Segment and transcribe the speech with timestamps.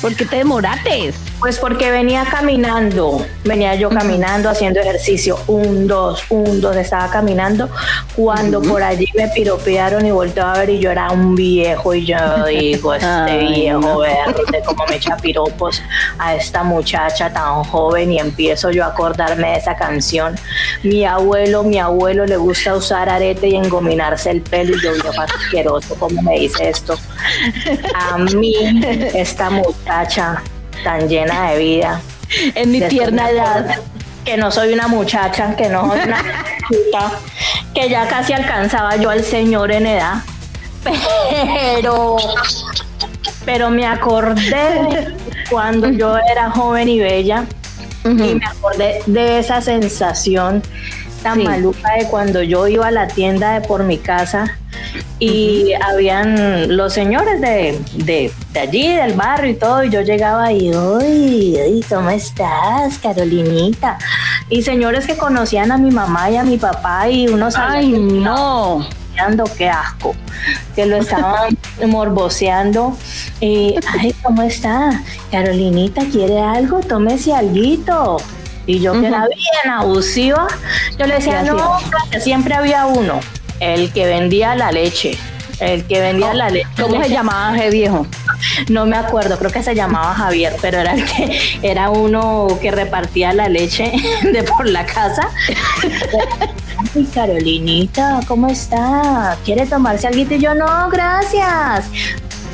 [0.00, 1.14] ¿Por qué te demorates?
[1.38, 7.68] Pues porque venía caminando, venía yo caminando, haciendo ejercicio, un, dos, un, dos, estaba caminando,
[8.14, 12.06] cuando por allí me piropearon y volteé a ver y yo era un viejo y
[12.06, 15.82] yo digo, este viejo verde, como me echa piropos
[16.18, 20.36] a esta muchacha tan joven y empiezo yo a acordarme de esa canción.
[20.82, 25.20] Mi abuelo, mi abuelo le gusta usar arete y engominarse el pelo y yo viejo
[25.20, 26.98] asqueroso, como me dice esto?
[27.94, 28.54] A mí,
[29.14, 30.42] esta muchacha
[30.84, 32.00] tan llena de vida.
[32.54, 33.80] En mi tierna edad.
[34.24, 36.18] Que no soy una muchacha, que no soy una
[36.68, 37.12] chica,
[37.72, 40.14] que ya casi alcanzaba yo al señor en edad.
[40.82, 42.16] Pero,
[43.44, 45.14] pero me acordé
[45.48, 47.44] cuando yo era joven y bella
[48.04, 50.62] y me acordé de esa sensación
[51.22, 54.56] tan maluca de cuando yo iba a la tienda de por mi casa
[55.18, 60.74] y habían los señores de, de, allí, del barrio y todo, y yo llegaba y,
[60.74, 63.98] uy, ¿cómo estás, Carolinita?
[64.50, 67.56] Y señores que conocían a mi mamá y a mi papá y unos...
[67.56, 68.86] ¡Ay, no!
[69.56, 70.14] qué asco,
[70.74, 72.94] que lo estaban morboseando.
[73.40, 75.02] Y, ay, ¿cómo está?
[75.30, 76.80] Carolinita, ¿quiere algo?
[76.80, 78.18] Tómese alguito.
[78.66, 80.48] Y yo que era bien abusiva,
[80.98, 81.78] yo le decía, no,
[82.20, 83.20] siempre había uno
[83.60, 85.18] el que vendía la leche.
[85.60, 86.68] El que vendía la leche.
[86.80, 88.06] ¿Cómo se llamaba ese viejo?
[88.68, 92.70] No me acuerdo, creo que se llamaba Javier, pero era el que era uno que
[92.70, 95.30] repartía la leche de por la casa.
[96.94, 99.36] Ay, Carolinita, ¿cómo está?
[99.44, 100.20] ¿Quiere tomarse algo?
[100.20, 101.90] Y yo, no, gracias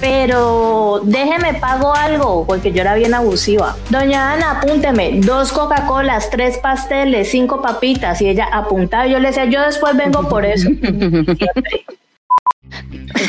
[0.03, 3.77] pero déjeme pago algo, porque yo era bien abusiva.
[3.89, 9.45] Doña Ana, apúnteme, dos Coca-Colas, tres pasteles, cinco papitas, y ella apuntaba, yo le decía,
[9.45, 10.69] yo después vengo por eso.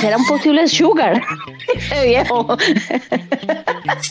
[0.03, 1.22] era un posible sugar,
[2.03, 2.57] viejo.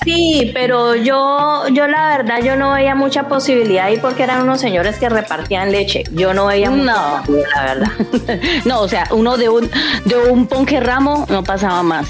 [0.05, 4.61] Sí, pero yo, yo la verdad, yo no veía mucha posibilidad ahí porque eran unos
[4.61, 6.05] señores que repartían leche.
[6.13, 6.85] Yo no veía no.
[6.87, 7.91] la verdad.
[8.65, 9.69] No, o sea, uno de un,
[10.05, 12.07] de un ponque ramo no pasaba más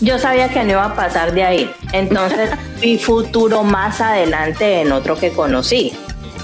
[0.00, 1.70] yo sabía que no iba a pasar de ahí.
[1.92, 5.92] Entonces vi futuro más adelante en otro que conocí.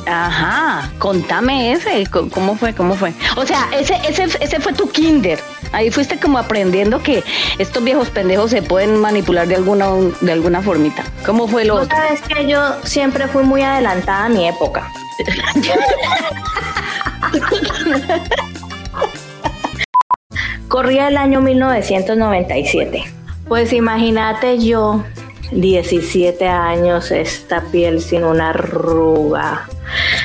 [0.06, 2.74] Ajá, contame ese, ¿cómo fue?
[2.74, 3.12] ¿Cómo fue?
[3.36, 5.38] O sea, ese, ese, ese fue tu kinder.
[5.70, 7.22] Ahí fuiste como aprendiendo que
[7.58, 9.90] estos viejos pendejos se pueden manipular de alguna,
[10.20, 11.04] de alguna formita.
[11.24, 11.96] ¿Cómo fue lo otro?
[11.96, 14.90] Sabes que yo siempre fui muy adelantada a mi época.
[20.68, 23.21] Corría el año 1997.
[23.48, 25.04] Pues imagínate yo,
[25.50, 29.68] 17 años, esta piel sin una arruga.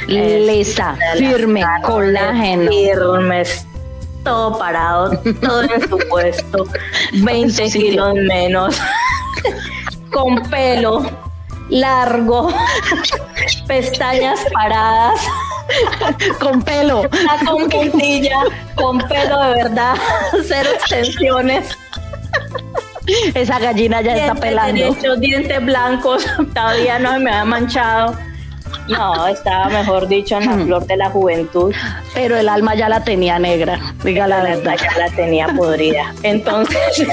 [0.07, 2.71] Lisa, firme, colágeno.
[2.71, 3.43] Firme,
[4.23, 5.11] todo parado,
[5.41, 6.65] todo en su puesto,
[7.13, 8.79] 20 kilos menos,
[10.11, 11.09] con pelo
[11.69, 12.49] largo,
[13.67, 15.19] pestañas paradas.
[16.39, 17.03] Con pelo.
[17.45, 18.37] Con puntilla,
[18.75, 19.95] con pelo de verdad,
[20.47, 21.77] cero extensiones.
[23.33, 24.95] Esa gallina ya está pelando.
[25.17, 28.15] dientes blancos, todavía no me ha manchado.
[28.89, 30.65] No, estaba mejor dicho en la hmm.
[30.65, 31.73] flor de la juventud.
[32.13, 34.75] Pero el alma ya la tenía negra, diga la verdad.
[34.81, 36.13] Ya la tenía podrida.
[36.23, 36.77] Entonces.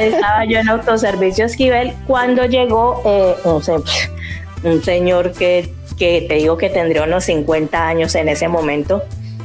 [0.00, 6.70] estaba yo en autoservicio Esquivel cuando llegó eh, un, señor que, que, te digo que
[6.70, 9.02] tendría unos 50 años en ese momento.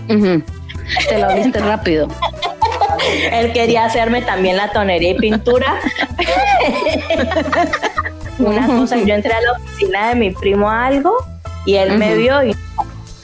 [0.08, 2.08] Te lo viste rápido.
[3.32, 5.80] Él quería hacerme también la tonería y pintura.
[8.40, 11.16] Una cosa, yo entré a la oficina de mi primo algo
[11.66, 12.56] y él me vio y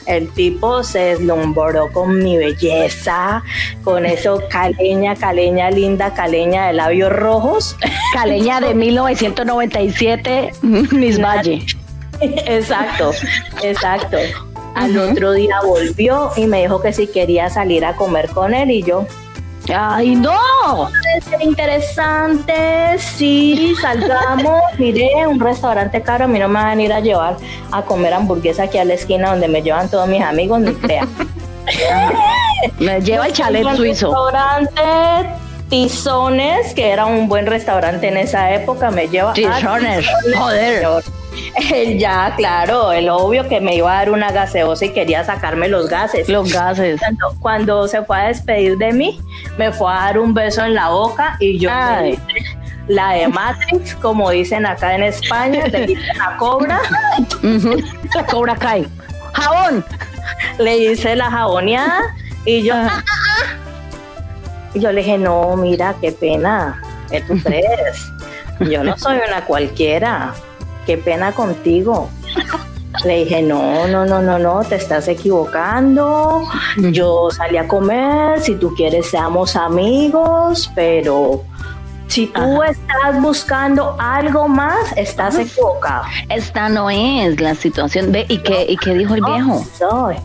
[0.05, 3.43] el tipo se deslumbró con mi belleza,
[3.83, 7.75] con eso caleña, caleña linda, caleña de labios rojos.
[8.13, 11.65] Caleña de 1997, Miss Valle.
[12.19, 13.11] Exacto,
[13.63, 14.17] exacto.
[14.75, 18.69] Al otro día volvió y me dijo que si quería salir a comer con él
[18.69, 19.07] y yo,
[19.75, 20.89] ¡Ay, no!
[21.29, 24.61] ser interesante, sí, salgamos.
[24.77, 27.37] Mire, un restaurante caro, a mí no me van a ir a llevar
[27.71, 31.07] a comer hamburguesa aquí a la esquina donde me llevan todos mis amigos, ni crea.
[32.79, 34.07] me lleva el chalet suizo.
[34.07, 34.81] restaurante
[35.69, 40.85] Tizones, que era un buen restaurante en esa época, me lleva a Tizones, joder.
[41.71, 45.67] Él ya, claro, el obvio que me iba a dar una gaseosa y quería sacarme
[45.67, 46.27] los gases.
[46.29, 46.99] Los gases.
[46.99, 49.19] Cuando, cuando se fue a despedir de mí,
[49.57, 52.19] me fue a dar un beso en la boca y yo Ay.
[52.87, 56.79] la de Matrix, como dicen acá en España, le hice la cobra.
[58.15, 58.87] La cobra cae.
[59.33, 59.85] Jabón.
[60.59, 62.01] le hice la jaboneada
[62.45, 62.73] y yo.
[62.75, 63.57] "Ah, ah, ah".
[64.73, 68.07] Y yo le dije, no, mira, qué pena, ¿qué tú crees?
[68.59, 70.33] Yo no soy una cualquiera,
[70.85, 72.09] qué pena contigo.
[73.05, 76.43] Le dije, no, no, no, no, no, te estás equivocando.
[76.91, 81.43] Yo salí a comer, si tú quieres seamos amigos, pero
[82.11, 86.03] si tú estás buscando algo más, estás equivocado.
[86.27, 88.11] Esta no es la situación.
[88.11, 89.47] Ve, ¿y qué, ¿y qué dijo el viejo?
[89.47, 90.15] No soy.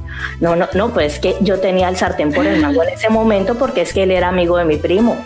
[0.40, 3.08] No, no, no, pues es que yo tenía el sartén por el mango en ese
[3.08, 5.16] momento porque es que él era amigo de mi primo.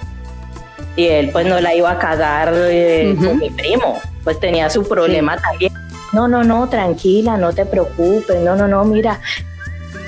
[1.00, 3.98] Y él pues no la iba a cagar eh, con mi primo.
[4.22, 5.72] Pues tenía su problema también.
[6.12, 8.38] No, no, no, tranquila, no te preocupes.
[8.42, 9.18] No, no, no, mira.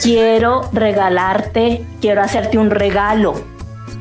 [0.03, 3.43] Quiero regalarte, quiero hacerte un regalo.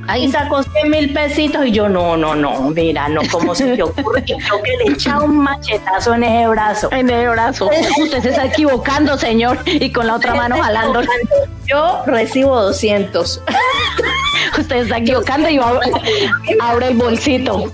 [0.02, 3.76] Y Ay, sacó 100 mil pesitos y yo, no, no, no, mira, no, ¿cómo se
[3.76, 4.24] te ocurre?
[4.26, 6.90] Y yo que le echaba un machetazo en ese brazo.
[6.92, 7.70] en el brazo.
[8.02, 9.60] Usted se está equivocando, señor.
[9.66, 11.02] Y con la otra mano jalando.
[11.66, 13.42] Yo recibo 200.
[14.58, 15.80] Usted está equivocando y va-
[16.62, 17.72] abre el bolsito.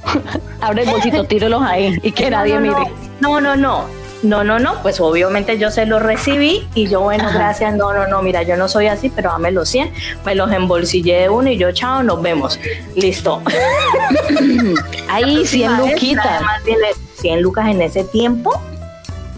[0.61, 2.91] Abre el bolsito, tírelos ahí y que nadie no, mire.
[3.19, 3.85] No, no, no.
[4.23, 4.81] No, no, no.
[4.81, 7.37] Pues obviamente yo se los recibí y yo, bueno, Ajá.
[7.37, 7.75] gracias.
[7.75, 8.21] No, no, no.
[8.21, 9.91] Mira, yo no soy así, pero dame los 100.
[10.25, 12.59] Me los embolsillé de uno y yo, chao, nos vemos.
[12.95, 13.41] Listo.
[15.09, 16.25] Ahí 100 Maestra, luquitas.
[16.25, 16.87] Además, tiene
[17.19, 18.59] 100 lucas en ese tiempo.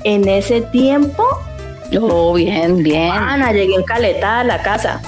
[0.03, 1.25] En ese tiempo,
[1.99, 3.11] Oh, bien, bien.
[3.11, 5.01] Ana, llegué encaletada a la casa.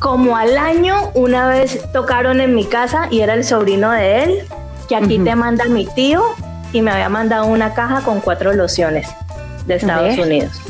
[0.00, 4.38] Como al año, una vez tocaron en mi casa y era el sobrino de él,
[4.88, 6.24] que aquí te manda mi tío
[6.72, 9.08] y me había mandado una caja con cuatro lociones
[9.66, 10.18] de Estados.
[10.18, 10.60] Unidos.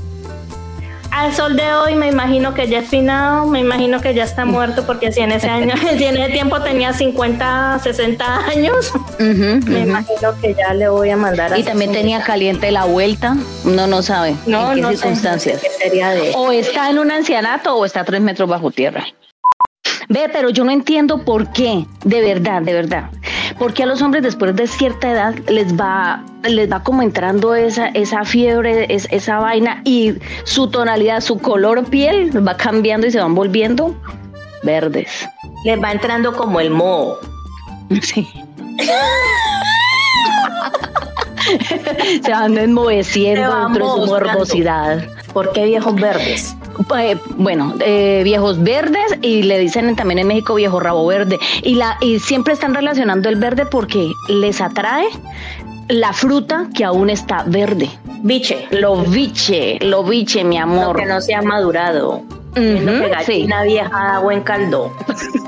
[1.10, 4.44] Al sol de hoy me imagino que ya es finado, me imagino que ya está
[4.44, 9.80] muerto porque si en ese año, si en ese tiempo tenía 50, 60 años, me
[9.80, 13.34] imagino que ya le voy a mandar a Y también tenía caliente la vuelta.
[13.64, 15.54] Uno no sabe no, en qué no circunstancias.
[15.54, 18.46] no sé qué sería de O está en un ancianato o está a tres metros
[18.46, 19.06] bajo tierra.
[20.08, 23.10] Ve, pero yo no entiendo por qué, de verdad, de verdad.
[23.58, 27.88] Porque a los hombres después de cierta edad les va, les va como entrando esa,
[27.88, 30.14] esa fiebre, es- esa vaina y
[30.44, 33.94] su tonalidad, su color piel va cambiando y se van volviendo
[34.62, 35.26] verdes.
[35.64, 37.18] les va entrando como el moho.
[38.02, 38.26] Sí.
[42.24, 45.04] se van enmoheciendo de su morbosidad.
[45.36, 46.56] ¿Por qué viejos verdes?
[46.98, 51.38] Eh, bueno, eh, viejos verdes y le dicen también en México viejo rabo verde.
[51.62, 55.04] Y, la, y siempre están relacionando el verde porque les atrae
[55.88, 57.90] la fruta que aún está verde.
[58.22, 60.96] Biche, Lo biche, lo biche, mi lo amor.
[60.96, 62.22] que no se ha madurado.
[62.52, 64.90] Ujú, que sí, vieja buen caldo.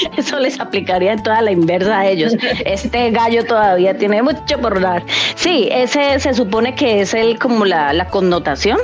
[0.16, 2.34] eso les aplicaría en toda la inversa a ellos.
[2.64, 5.04] Este gallo todavía tiene mucho por dar.
[5.34, 8.78] Sí, ese se supone que es el como la, la connotación.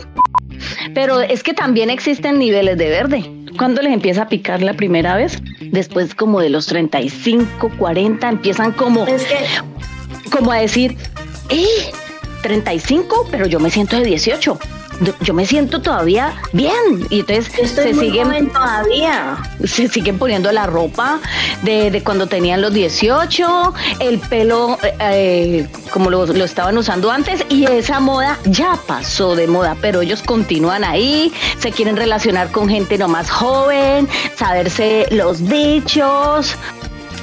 [0.94, 3.30] Pero es que también existen niveles de verde.
[3.56, 5.40] ¿Cuándo les empieza a picar la primera vez?
[5.60, 9.36] Después como de los 35, 40, empiezan como, Es que
[10.30, 10.96] como a decir,
[11.48, 11.66] ¡eh!
[12.42, 14.58] 35, pero yo me siento de 18.
[15.20, 17.06] Yo- me siento todavía bien.
[17.10, 19.36] Y entonces se siguen todavía.
[19.64, 21.20] se siguen poniendo la ropa
[21.62, 27.10] de, de cuando tenían los 18, el pelo eh, eh, como lo, lo estaban usando
[27.10, 32.50] antes y esa moda ya pasó de moda, pero ellos continúan ahí, se quieren relacionar
[32.50, 36.54] con gente no más joven, saberse los dichos.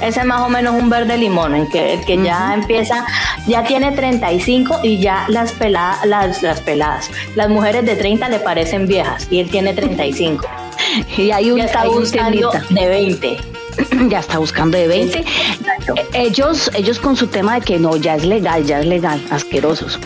[0.00, 3.06] Ese es más o menos un verde limón, en que, el que ya empieza,
[3.46, 8.38] ya tiene 35 y ya las peladas, las, las peladas, las mujeres de 30 le
[8.38, 10.46] parecen viejas y él tiene 35.
[11.16, 13.36] Y hay un, Ya está hay buscando de 20.
[14.08, 15.18] ya está buscando de 20.
[15.18, 15.94] Exacto.
[15.96, 19.20] Eh, Ellos, ellos con su tema de que no, ya es legal, ya es legal,
[19.30, 19.98] asquerosos.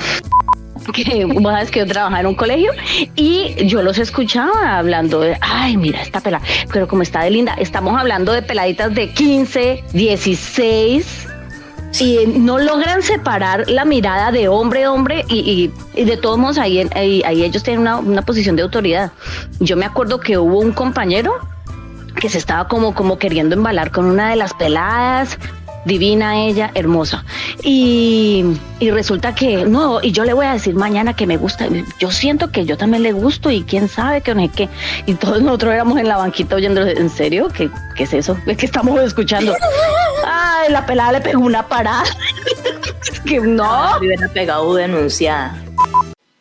[0.92, 2.72] Que sabes que yo trabajaba en un colegio
[3.14, 7.54] y yo los escuchaba hablando de, ay, mira esta pelada, pero como está de linda,
[7.58, 11.26] estamos hablando de peladitas de 15, 16
[12.00, 16.86] y no logran separar la mirada de hombre a hombre y de todos modos ahí,
[16.94, 19.12] ahí, ahí ellos tienen una, una posición de autoridad.
[19.60, 21.34] Yo me acuerdo que hubo un compañero
[22.20, 25.38] que se estaba como, como queriendo embalar con una de las peladas
[25.88, 27.24] divina ella, hermosa.
[27.64, 28.44] Y,
[28.78, 31.66] y resulta que, no, y yo le voy a decir mañana que me gusta.
[31.98, 34.68] Yo siento que yo también le gusto y quién sabe que no sé qué.
[35.06, 37.48] Y todos nosotros éramos en la banquita oyendo, ¿en serio?
[37.48, 38.38] ¿Qué, qué es eso?
[38.46, 39.52] Es que estamos escuchando.
[40.24, 42.04] Ay, la pelada le pegó una parada.
[43.26, 43.96] que no.
[43.98, 45.56] Hubiera pegado denunciada.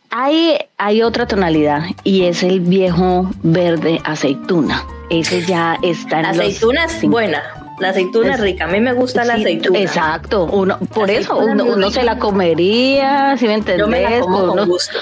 [0.09, 4.83] Hay, hay otra tonalidad y es el viejo verde aceituna.
[5.09, 7.56] Ese ya está en La los es buena.
[7.79, 8.65] La aceituna es rica.
[8.65, 9.79] A mí me gusta la Sí, aceituna.
[9.79, 14.19] Exacto, uno, por La eso uno, se la comería, si me entendés, Yo me la
[14.19, 14.97] como con, unos, gusto.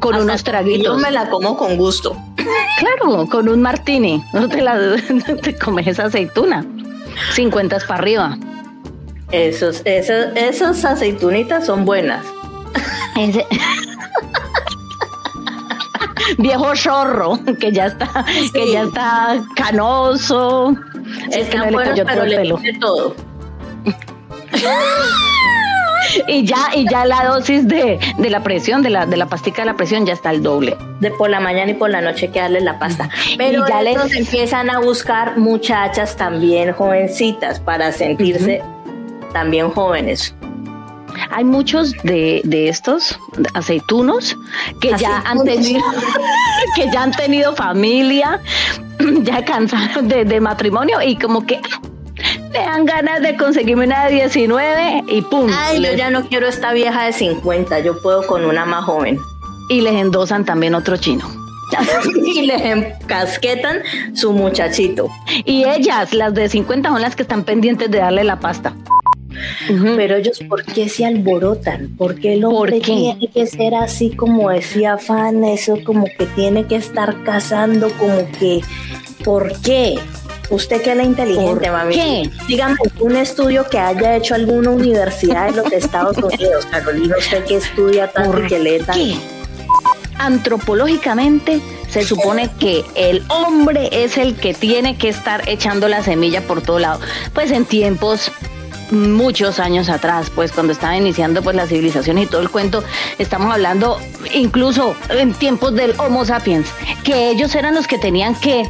[0.00, 1.00] con Hasta unos Yo traguitos.
[1.00, 2.16] me la como con gusto.
[2.78, 4.76] Claro, con un martini, no te, la,
[5.42, 6.64] te comes esa aceituna.
[7.34, 8.36] 50 para arriba.
[9.32, 12.24] Esos, esos, esos aceitunitas son buenas.
[13.16, 13.46] Ese-
[16.38, 20.74] Viejo zorro, que ya está, que ya está canoso.
[21.30, 22.60] Si es que Están no le buenos, todo pero el le pelo.
[22.80, 23.14] todo.
[26.28, 29.62] Y ya, y ya la dosis de, de la presión, de la, de la pastica
[29.62, 30.76] de la presión, ya está el doble.
[31.00, 33.10] De por la mañana y por la noche que darles la pasta.
[33.36, 38.62] Pero Y ya les- empiezan a buscar muchachas también jovencitas para sentirse
[39.32, 40.34] también jóvenes.
[41.32, 43.18] Hay muchos de, de estos
[43.54, 44.36] aceitunos
[44.80, 45.82] que ya han tenido
[46.76, 48.40] que ya han tenido familia,
[49.22, 51.80] ya cansaron de, de matrimonio y como que ah,
[52.52, 56.46] le dan ganas de conseguirme una de 19 y pum, Ay, yo ya no quiero
[56.46, 59.18] esta vieja de 50, yo puedo con una más joven.
[59.68, 61.28] y les endosan también otro chino.
[62.24, 63.82] y les encasquetan
[64.14, 65.08] su muchachito.
[65.44, 68.72] Y ellas, las de 50, son las que están pendientes de darle la pasta.
[69.96, 71.94] Pero ellos, ¿por qué se alborotan?
[71.96, 75.44] ¿Por qué el hombre tiene que ser así como decía Fan?
[75.44, 78.60] Eso como que tiene que estar casando, como que...
[79.24, 79.98] ¿Por qué?
[80.50, 81.94] Usted que es la inteligente, ¿Por mami.
[81.94, 82.30] qué?
[82.46, 87.16] Dígame un estudio que haya hecho alguna universidad de los Estados Unidos, Carolina.
[87.18, 88.92] Usted que estudia tanto y que lee tanto.
[88.94, 89.16] ¿Qué?
[90.18, 96.40] Antropológicamente se supone que el hombre es el que tiene que estar echando la semilla
[96.42, 97.00] por todo lado.
[97.34, 98.30] Pues en tiempos
[98.90, 102.84] muchos años atrás, pues cuando estaba iniciando pues la civilización y todo el cuento,
[103.18, 103.98] estamos hablando
[104.34, 106.68] incluso en tiempos del Homo sapiens,
[107.04, 108.68] que ellos eran los que tenían que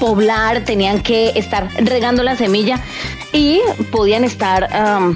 [0.00, 2.80] poblar, tenían que estar regando la semilla
[3.32, 4.68] y podían estar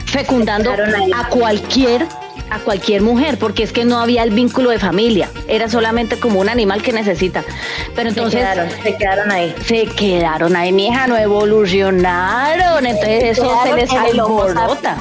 [0.07, 2.07] fecundando a cualquier
[2.51, 6.41] a cualquier mujer, porque es que no había el vínculo de familia, era solamente como
[6.41, 7.45] un animal que necesita.
[7.95, 9.55] Pero Se entonces quedaron, se quedaron ahí.
[9.67, 14.97] se quedaron ahí, mi hija, no evolucionaron, entonces eso se les alborota.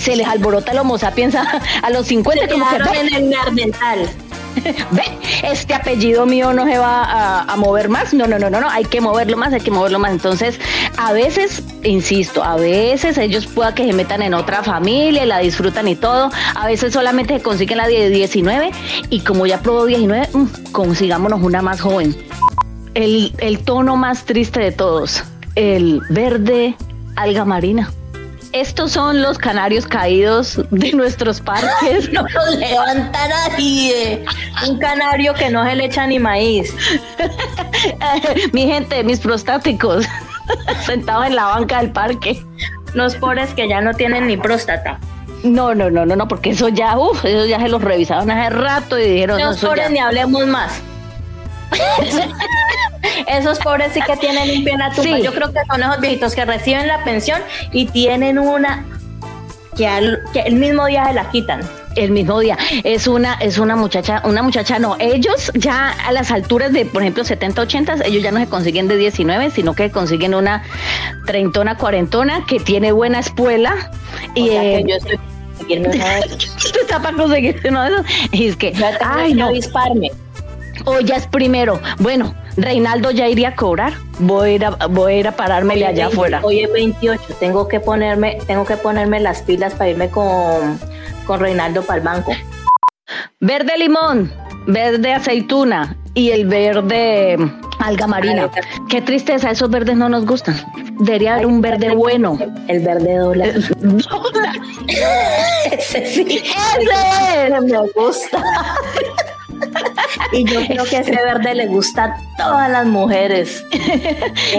[0.00, 3.14] Se les alborota el Homo sapiens a, los 50 Se como que quedaron "Ve, en
[3.14, 4.10] el neandertal.
[4.90, 5.02] ve,
[5.44, 8.12] este apellido mío no se va a, a mover más.
[8.12, 10.10] No, no, no, no, no, hay que moverlo más, hay que moverlo más.
[10.10, 10.58] Entonces,
[10.98, 15.38] a veces, insisto, a veces ellos pueda que se metan en otra familia y la
[15.38, 16.30] disfrutan y todo.
[16.54, 18.70] A veces solamente se consiguen la de 19
[19.10, 22.16] y como ya probó 19, mm, consigámonos una más joven.
[22.94, 25.22] El, el tono más triste de todos,
[25.54, 26.76] el verde
[27.16, 27.90] alga marina.
[28.52, 32.10] Estos son los canarios caídos de nuestros parques.
[32.12, 34.24] No los levanta nadie.
[34.66, 36.72] Un canario que no se le echa ni maíz.
[38.52, 40.06] Mi gente, mis prostáticos,
[40.86, 42.42] sentados en la banca del parque.
[42.94, 44.98] Los pobres que ya no tienen ni próstata.
[45.42, 48.50] No, no, no, no, no, porque eso ya, uff, eso ya se los revisaron hace
[48.50, 50.80] rato y dijeron, no, Los eso pobres ya- ni hablemos más.
[53.28, 55.16] Esos pobres sí que tienen un pie en la tumba.
[55.16, 55.22] Sí.
[55.22, 57.40] Yo creo que son esos viejitos que reciben la pensión
[57.72, 58.84] y tienen una
[59.76, 61.60] que, al- que el mismo día se la quitan.
[61.96, 62.56] El mismo día.
[62.84, 67.02] Es una, es una muchacha, una muchacha, no, ellos ya a las alturas de, por
[67.02, 70.62] ejemplo, 70, 80, ellos ya no se consiguen de 19, sino que consiguen una
[71.26, 73.90] treintona, cuarentona que tiene buena espuela.
[74.34, 75.18] O Y que eh, yo estoy
[75.78, 76.76] una de esas.
[76.80, 78.06] está para conseguir uno de esos.
[78.32, 80.10] Y es que, Ya tengo ay, que no, avisparme.
[80.84, 81.80] Hoy ya es primero.
[81.98, 83.94] Bueno, Reinaldo ya iría a cobrar.
[84.18, 86.40] Voy a ir a, voy a, ir a parármele Hoy allá 20, afuera.
[86.42, 87.22] Hoy es 28.
[87.40, 90.78] Tengo que ponerme, tengo que ponerme las pilas para irme con,
[91.26, 92.32] con Reinaldo banco.
[93.40, 94.32] Verde limón,
[94.66, 97.36] verde aceituna y el verde
[97.78, 98.50] alga marina.
[98.88, 100.56] Qué tristeza, esos verdes no nos gustan.
[101.00, 102.38] Debería haber un verde bueno.
[102.68, 103.48] El verde dólar.
[105.70, 106.42] Ese sí.
[106.80, 107.60] ¡Ese!
[107.60, 108.42] me gusta.
[110.32, 113.64] y yo creo que ese verde le gusta a todas las mujeres.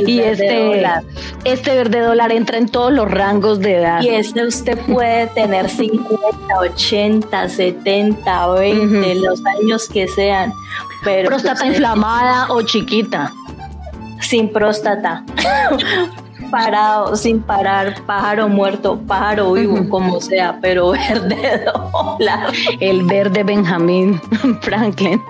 [0.06, 1.04] Y este, dólar.
[1.44, 4.02] este verde dólar entra en todos los rangos de edad.
[4.02, 6.20] Y este usted puede tener 50,
[6.60, 10.54] 80, 70, 20, los años que sean.
[11.04, 13.34] Pero Próstata usted- inflamada o chiquita.
[14.22, 15.24] Sin próstata.
[16.50, 22.54] Parado, sin parar, pájaro muerto, pájaro vivo, como sea, pero verde dólar.
[22.80, 24.20] El verde Benjamín
[24.62, 25.22] Franklin.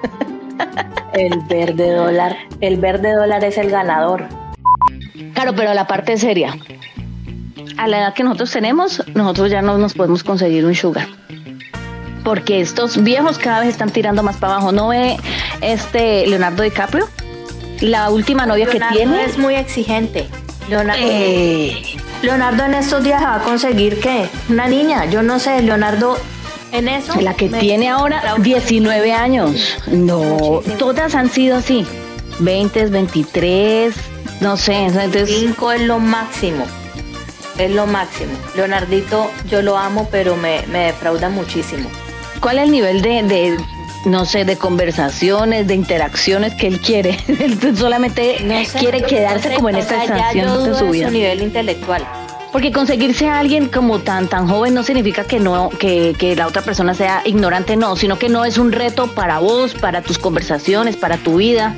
[1.13, 4.25] El verde dólar, el verde dólar es el ganador.
[5.33, 6.55] Claro, pero la parte seria.
[7.77, 11.07] A la edad que nosotros tenemos, nosotros ya no nos podemos conseguir un sugar.
[12.23, 14.71] Porque estos viejos cada vez están tirando más para abajo.
[14.71, 15.17] ¿No ve
[15.61, 17.07] este Leonardo DiCaprio?
[17.81, 19.23] La última novia Leonardo que tiene.
[19.23, 20.27] es muy exigente.
[20.67, 21.81] Leonardo, Eh,
[22.21, 24.27] Leonardo en estos días va a conseguir qué?
[24.49, 26.17] Una niña, yo no sé, Leonardo
[26.71, 27.19] en eso.
[27.21, 29.77] la que tiene ahora 19 años.
[29.87, 30.77] No, Muchísimo.
[30.77, 31.85] todas han sido así.
[32.39, 33.95] 20, 23,
[34.41, 34.75] no sé.
[34.85, 36.65] Entonces, Cinco es lo máximo.
[37.57, 38.31] Es lo máximo.
[38.55, 41.89] Leonardito, yo lo amo, pero me, me defrauda muchísimo.
[42.39, 43.57] ¿cuál es el nivel de, de,
[44.07, 47.17] no sé, de conversaciones, de interacciones que él quiere?
[47.27, 51.07] Él solamente No sé, quiere no quedarse sé, como en esta estación de su vida.
[51.07, 52.03] su nivel intelectual.
[52.51, 56.47] Porque conseguirse a alguien como tan tan joven no significa que no que, que la
[56.47, 60.17] otra persona sea ignorante, no, sino que no es un reto para vos, para tus
[60.17, 61.75] conversaciones, para tu vida.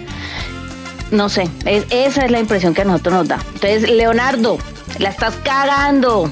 [1.12, 3.40] No sé, es- esa es la impresión que a nosotros nos da.
[3.56, 4.60] Entonces, Leonardo,
[5.00, 6.32] la estás cagando.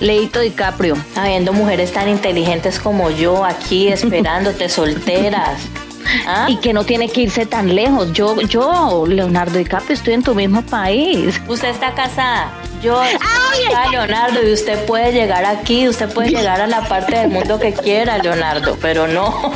[0.00, 0.96] Leito DiCaprio.
[1.16, 5.60] Habiendo mujeres tan inteligentes como yo aquí esperándote solteras.
[6.26, 6.46] ¿Ah?
[6.48, 8.12] Y que no tiene que irse tan lejos.
[8.12, 11.40] Yo, yo, Leonardo DiCaprio, estoy en tu mismo país.
[11.48, 12.52] Usted está casada.
[12.82, 13.00] Yo
[13.90, 17.72] Leonardo, y usted puede llegar aquí, usted puede llegar a la parte del mundo que
[17.72, 19.52] quiera, Leonardo, pero no.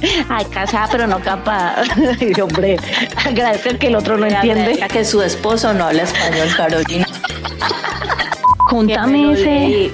[0.28, 1.82] Ay, casada, pero no capaz.
[2.20, 2.78] Ay, hombre,
[3.16, 4.78] agradecer que el otro no entiende.
[4.90, 7.06] Que su esposo no habla español, Carolina.
[8.68, 9.92] Contame ese.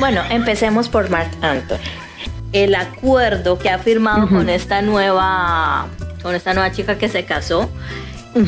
[0.00, 1.78] Bueno, empecemos por Mark Anthony.
[2.52, 5.86] El acuerdo que ha firmado con esta nueva,
[6.22, 7.68] con esta nueva chica que se casó,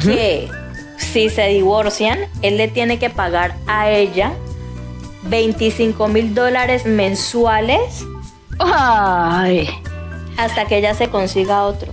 [0.02, 0.48] que
[0.96, 4.32] si se divorcian, él le tiene que pagar a ella
[5.25, 8.06] 25 mil dólares mensuales
[8.58, 9.68] Ay.
[10.37, 11.92] hasta que ella se consiga otro.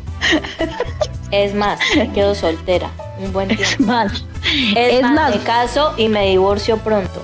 [1.32, 2.90] Es más, me quedo soltera
[3.20, 3.66] un buen tiempo.
[3.66, 4.26] Es más,
[4.76, 7.22] Es, es más, más, me caso y me divorcio pronto.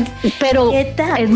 [0.40, 1.30] pero es,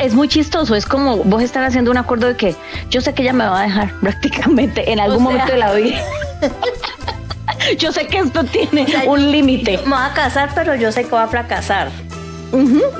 [0.00, 0.74] es muy chistoso.
[0.74, 2.54] Es como vos estar haciendo un acuerdo de que
[2.90, 5.58] yo sé que ella me va a dejar prácticamente en algún O sea- momento de
[5.58, 5.98] la vida.
[7.78, 9.78] yo sé que esto tiene sea, un límite.
[9.84, 11.90] Me voy a casar, pero yo sé que voy a fracasar.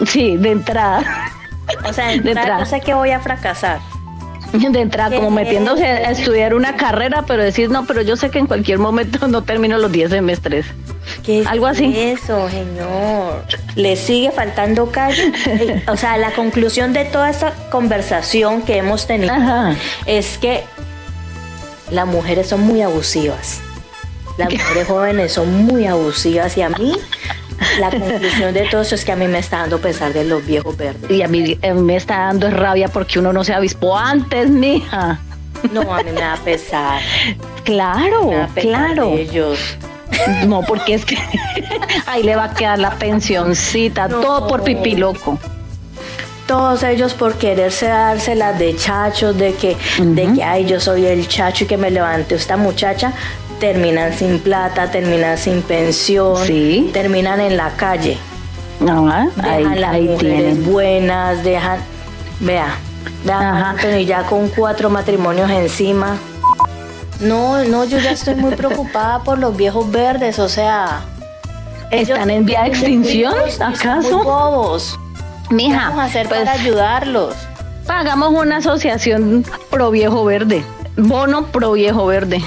[0.07, 1.03] Sí, de entrada.
[1.89, 2.59] O sea, de De entrada entrada.
[2.61, 3.79] yo sé que voy a fracasar.
[4.73, 6.19] De entrada, ¿Qué como metiéndose a es?
[6.19, 9.79] estudiar una carrera, pero decir, no, pero yo sé que en cualquier momento no termino
[9.79, 10.67] los 10 semestres.
[11.25, 11.93] ¿Qué es Algo así.
[11.97, 13.45] Eso, señor.
[13.77, 15.33] Le sigue faltando calle.
[15.47, 19.75] Eh, o sea, la conclusión de toda esta conversación que hemos tenido Ajá.
[20.07, 20.65] es que
[21.91, 23.61] las mujeres son muy abusivas.
[24.37, 26.93] Las mujeres jóvenes son muy abusivas y a mí
[27.81, 30.45] la conclusión de todo eso es que a mí me está dando pesar de los
[30.45, 31.11] viejos verdes.
[31.11, 35.19] Y a mí eh, me está dando rabia porque uno no se avispó antes, mija.
[35.73, 37.01] No, a mí me da pesar.
[37.65, 39.07] Claro, Me da pesar claro.
[39.11, 39.59] de ellos.
[40.47, 41.17] No, porque es que
[42.07, 44.21] ahí le va a quedar la pensioncita, No.
[44.21, 45.39] todo por pipí loco.
[46.47, 51.27] Todos ellos por quererse dárselas de chachos, de que, de que, ay, yo soy el
[51.27, 53.13] chacho y que me levante esta muchacha,
[53.61, 56.91] terminan sin plata, terminan sin pensión, Sí.
[56.93, 58.19] terminan en la calle.
[58.83, 60.73] Ajá, ahí, Dejan las ahí mujeres tienen.
[60.73, 61.79] buenas, dejan,
[62.41, 62.77] vea,
[63.25, 63.71] vea, Ajá.
[63.71, 66.17] Anthony ya con cuatro matrimonios encima.
[67.21, 71.01] No, no, yo ya estoy muy preocupada por los viejos verdes, o sea.
[71.91, 74.17] ¿Están en vía de extinción, son acaso?
[74.19, 74.99] Muy bobos.
[75.49, 77.35] ¿Qué Mija, vamos a hacer pues para ayudarlos?
[77.89, 80.65] hagamos una asociación pro viejo verde.
[80.97, 82.43] Bono pro viejo verde.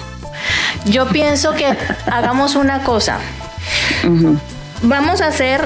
[0.85, 1.75] Yo pienso que
[2.11, 3.19] hagamos una cosa.
[4.81, 5.61] Vamos a hacer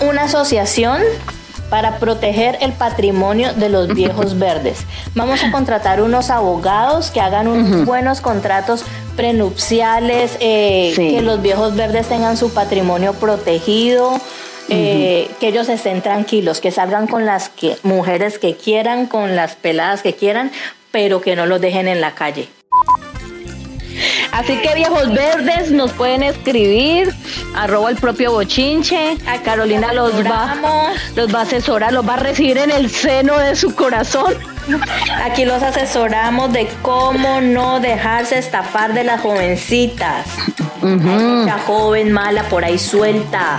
[0.00, 1.02] una asociación
[1.70, 4.78] para proteger el patrimonio de los viejos verdes.
[5.14, 8.84] Vamos a contratar unos abogados que hagan unos buenos contratos
[9.16, 11.10] prenupciales, eh, Sí.
[11.16, 14.18] que los viejos verdes tengan su patrimonio protegido,
[14.70, 19.54] eh, que ellos estén tranquilos, que salgan con las que- mujeres que quieran, con las
[19.56, 20.50] peladas que quieran,
[20.92, 22.48] pero que no los dejen en la calle.
[24.38, 27.12] Así que viejos verdes nos pueden escribir,
[27.56, 29.16] arroba el propio bochinche.
[29.26, 33.36] Aquí Carolina los va, los va a asesorar, los va a recibir en el seno
[33.36, 34.36] de su corazón.
[35.24, 40.28] Aquí los asesoramos de cómo no dejarse estafar de las jovencitas.
[40.82, 43.58] Hay mucha joven mala por ahí suelta.